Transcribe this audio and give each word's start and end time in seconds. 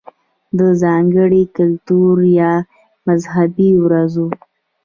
ده 0.57 0.67
ځانګړې 0.83 1.41
کلتوري 1.57 2.29
يا 2.41 2.53
مذهبي 3.07 3.69
ورځو 3.83 4.27